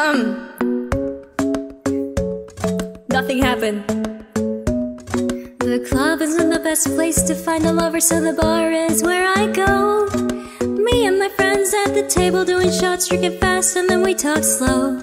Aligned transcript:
Um. 0.00 0.48
Nothing 3.10 3.42
happened. 3.42 3.84
The 5.58 5.86
club 5.90 6.22
isn't 6.22 6.48
the 6.48 6.60
best 6.64 6.86
place 6.86 7.20
to 7.24 7.34
find 7.34 7.66
a 7.66 7.72
lover, 7.72 8.00
so 8.00 8.18
the 8.18 8.32
bar 8.32 8.72
is 8.72 9.02
where 9.02 9.26
I 9.36 9.46
go. 9.52 10.06
Me 10.66 11.04
and 11.04 11.18
my 11.18 11.28
friends 11.28 11.74
at 11.74 11.92
the 11.92 12.06
table 12.08 12.46
doing 12.46 12.70
shots, 12.70 13.08
drinking 13.08 13.36
fast, 13.40 13.76
and 13.76 13.90
then 13.90 14.02
we 14.02 14.14
talk 14.14 14.42
slow. 14.42 14.98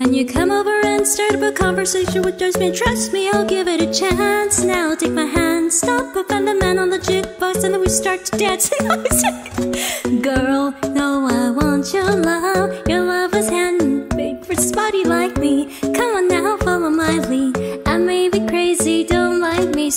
And 0.00 0.14
you 0.14 0.26
come 0.26 0.50
over 0.50 0.78
and 0.84 1.06
start 1.06 1.36
up 1.36 1.42
a 1.42 1.50
conversation 1.50 2.20
with 2.20 2.38
just 2.38 2.58
me. 2.58 2.70
Trust 2.70 3.14
me, 3.14 3.30
I'll 3.30 3.46
give 3.46 3.66
it 3.66 3.80
a 3.80 3.90
chance. 3.90 4.62
Now 4.62 4.94
take 4.94 5.12
my 5.12 5.24
hand, 5.24 5.72
stop, 5.72 6.14
and 6.30 6.46
the 6.46 6.54
man 6.54 6.78
on 6.78 6.90
the 6.90 6.98
jukebox, 6.98 7.64
and 7.64 7.72
then 7.72 7.80
we 7.80 7.88
start 7.88 8.26
to 8.26 8.36
dance. 8.36 8.68
Girl, 10.28 10.74
no, 10.90 11.26
I 11.30 11.50
want 11.50 11.94
your 11.94 12.12
love. 12.12 12.83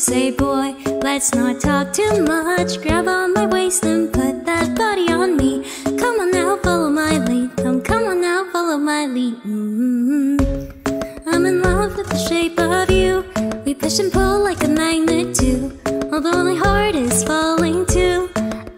Say, 0.08 0.32
boy, 0.32 0.74
let's 1.04 1.36
not 1.36 1.60
talk 1.60 1.92
too 1.92 2.24
much. 2.24 2.82
Grab 2.82 3.10
on 3.10 3.34
my 3.34 3.46
waist 3.46 3.84
and 3.84 4.08
put 4.14 4.46
that 4.46 4.74
body 4.74 5.12
on 5.12 5.36
me. 5.36 5.66
Come 5.84 6.22
on 6.22 6.32
now, 6.32 6.56
follow 6.64 6.90
my 6.90 7.18
lead. 7.26 7.54
Come, 7.58 7.82
come 7.82 8.06
on 8.06 8.22
now, 8.22 8.50
follow 8.54 8.78
my 8.78 9.06
lead. 9.06 9.36
Mm-hmm. 9.44 11.28
I'm 11.28 11.46
in 11.46 11.62
love 11.62 11.98
with 11.98 12.08
the 12.08 12.18
shape 12.30 12.58
of 12.58 12.90
you. 12.90 13.26
We 13.66 13.74
push 13.74 14.00
and 14.00 14.10
pull 14.10 14.40
like 14.46 14.64
a 14.64 14.70
magnet 14.70 15.36
do. 15.36 15.78
Although 16.14 16.42
my 16.42 16.56
heart 16.56 16.96
is 16.96 17.26
falling 17.26 17.86
too. 17.88 18.30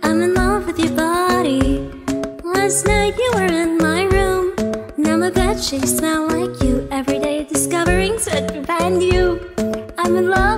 I'm 0.01 0.23
in 0.23 0.33
love 0.33 0.65
with 0.65 0.79
your 0.79 0.95
body. 0.97 1.91
Last 2.43 2.87
night 2.87 3.15
you 3.15 3.31
were 3.35 3.45
in 3.45 3.77
my 3.77 4.05
room. 4.05 4.55
Now 4.97 5.15
my 5.15 5.29
bed 5.29 5.61
sheets 5.61 5.95
smell 5.95 6.27
like 6.27 6.59
you. 6.63 6.87
Every 6.89 7.19
day 7.19 7.43
discovering 7.43 8.17
something 8.17 8.63
brand 8.63 8.97
new. 8.97 9.39
I'm 9.99 10.15
in 10.15 10.29
love 10.31 10.48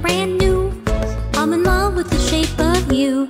brand 0.00 0.38
new. 0.38 0.72
I'm 1.34 1.52
in 1.52 1.62
love 1.62 1.94
with 1.94 2.10
the 2.10 2.18
shape 2.18 2.58
of 2.58 2.92
you. 2.92 3.28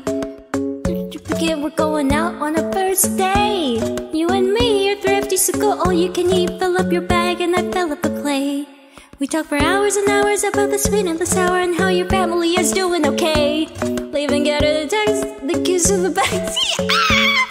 You 1.13 1.19
forget 1.21 1.59
we're 1.59 1.71
going 1.71 2.13
out 2.13 2.35
on 2.37 2.57
a 2.57 2.73
first 2.73 3.17
date? 3.17 3.83
You 4.13 4.29
and 4.29 4.53
me 4.53 4.93
are 4.93 5.01
thrifty, 5.01 5.37
so 5.37 5.53
go 5.59 5.79
all 5.81 5.93
you 5.93 6.11
can 6.11 6.31
eat. 6.31 6.59
Fill 6.59 6.77
up 6.79 6.91
your 6.91 7.03
bag 7.03 7.41
and 7.41 7.55
I 7.55 7.71
fill 7.71 7.93
up 7.93 8.03
the 8.03 8.11
plate. 8.23 8.67
We 9.19 9.27
talk 9.27 9.47
for 9.47 9.59
hours 9.59 9.97
and 9.97 10.09
hours 10.09 10.45
about 10.45 10.71
the 10.71 10.79
sweet 10.79 11.07
and 11.07 11.19
the 11.19 11.27
sour 11.27 11.59
and 11.59 11.75
how 11.75 11.89
your 11.89 12.09
family 12.09 12.55
is 12.55 12.73
doing 12.73 13.07
okay. 13.07 13.67
Leaving 14.13 14.45
get 14.45 14.63
a 14.63 14.87
text, 14.87 15.23
the 15.47 15.61
kiss 15.65 15.91
of 15.91 16.03
the 16.03 16.11
back. 16.19 16.31
Girl, 16.31 17.48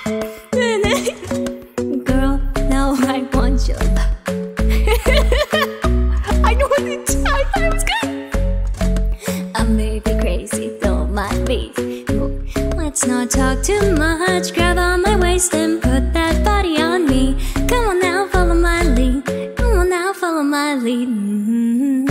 talk 13.28 13.62
too 13.62 13.96
much. 13.96 14.54
Grab 14.54 14.78
on 14.78 15.02
my 15.02 15.16
waist 15.18 15.54
and 15.54 15.82
put 15.82 16.14
that 16.14 16.44
body 16.44 16.82
on 16.82 17.06
me. 17.06 17.36
Come 17.68 17.90
on 17.90 18.00
now, 18.00 18.28
follow 18.28 18.56
my 18.56 18.84
lead. 18.84 19.26
Come 19.58 19.80
on 19.80 19.90
now, 19.90 20.14
follow 20.14 20.44
my 20.44 20.76
lead. 20.76 21.10
Mhm. 21.10 22.10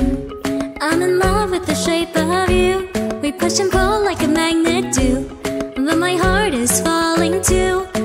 I'm 0.80 1.00
in 1.02 1.18
love 1.18 1.50
with 1.50 1.64
the 1.66 1.74
shape 1.74 2.14
of 2.16 2.50
you. 2.50 2.88
We 3.22 3.32
push 3.32 3.58
and 3.60 3.70
pull 3.70 4.04
like 4.04 4.22
a 4.22 4.28
magnet 4.28 4.92
do. 4.92 5.26
But 5.86 5.98
my 5.98 6.16
heart 6.16 6.52
is 6.54 6.80
falling 6.80 7.40
too. 7.40 7.95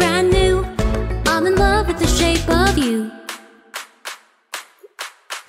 Brand 0.00 0.30
new. 0.30 0.64
I'm 1.26 1.46
in 1.46 1.54
love 1.56 1.86
with 1.88 1.98
the 1.98 2.10
shape 2.18 2.48
of 2.48 2.78
you. 2.78 3.10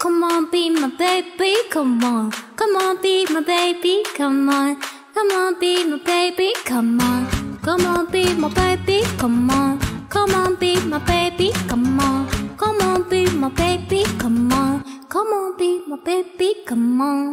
Come 0.04 0.24
on, 0.24 0.52
be 0.52 0.70
my 0.70 0.90
baby, 1.04 1.54
come 1.70 2.04
on. 2.04 2.32
Come 2.60 2.76
on, 2.84 3.02
be 3.02 3.26
my 3.34 3.42
baby, 3.42 4.04
come 4.18 4.50
on. 4.50 4.76
Come 5.16 5.32
on, 5.40 5.60
be 5.60 5.74
my 5.92 5.98
baby, 6.12 6.54
come 6.66 7.00
on. 7.00 7.22
Come 7.66 7.86
on, 7.86 8.12
be 8.12 8.24
my 8.44 8.50
baby, 8.50 9.04
come 9.18 9.50
on. 9.52 9.80
Come 10.10 10.32
on, 10.32 10.56
be 10.60 10.72
my 10.92 11.00
baby, 11.00 11.54
come 11.70 12.12
on. 12.12 12.34
Come 12.58 12.82
on, 12.82 13.10
be 13.10 13.30
my 13.42 13.50
baby, 13.50 14.04
come 14.18 14.52
on. 14.52 14.84
Come 15.14 15.28
on, 15.28 15.58
be 15.58 15.82
my 15.88 15.98
baby, 16.04 16.50
come 16.66 17.02
on. 17.02 17.32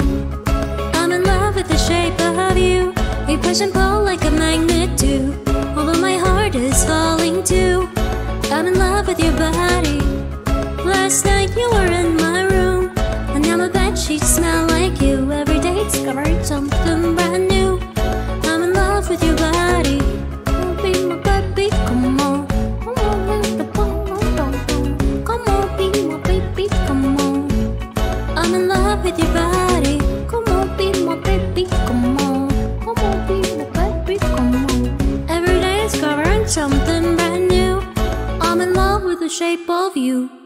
I'm 0.98 1.10
in 1.12 1.24
love 1.24 1.56
with 1.56 1.68
the 1.68 1.78
shape 1.78 2.20
of 2.20 2.56
you. 2.56 2.94
We 3.26 3.36
push 3.36 3.60
and 3.60 3.72
pull 3.72 4.02
like 4.04 4.24
a 4.24 4.30
magnet 4.30 4.96
do. 4.98 5.47
Is 6.58 6.84
falling 6.84 7.44
too. 7.44 7.88
I'm 8.50 8.66
in 8.66 8.78
love 8.78 9.06
with 9.06 9.20
your 9.20 9.32
body. 9.32 10.00
Last 10.82 11.24
night 11.24 11.56
you 11.56 11.70
were 11.70 11.86
in 11.86 12.16
my 12.16 12.42
room, 12.42 12.90
and 13.34 13.42
now 13.42 13.56
my 13.58 13.68
bed 13.68 13.96
sheets 13.96 14.26
smell 14.26 14.66
like 14.66 15.00
you. 15.00 15.30
Every 15.30 15.60
day 15.60 15.84
discovering 15.84 16.42
something 16.42 16.77
the 39.28 39.34
shape 39.34 39.68
of 39.68 39.94
you. 39.94 40.37